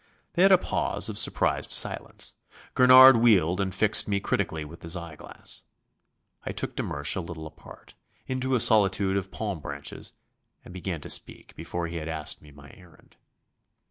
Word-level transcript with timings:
They 0.33 0.41
had 0.41 0.51
a 0.51 0.57
pause 0.57 1.09
of 1.09 1.19
surprised 1.19 1.71
silence. 1.71 2.33
Gurnard 2.73 3.17
wheeled 3.17 3.61
and 3.61 3.71
fixed 3.71 4.07
me 4.07 4.19
critically 4.19 4.65
with 4.65 4.81
his 4.81 4.95
eye 4.95 5.15
glass. 5.15 5.61
I 6.43 6.51
took 6.53 6.75
de 6.75 6.81
Mersch 6.81 7.15
a 7.15 7.21
little 7.21 7.45
apart, 7.45 7.93
into 8.25 8.55
a 8.55 8.59
solitude 8.59 9.15
of 9.15 9.29
palm 9.29 9.59
branches, 9.59 10.13
and 10.65 10.73
began 10.73 11.01
to 11.01 11.09
speak 11.11 11.55
before 11.55 11.85
he 11.85 11.97
had 11.97 12.07
asked 12.07 12.41
me 12.41 12.49
my 12.49 12.71
errand. 12.73 13.15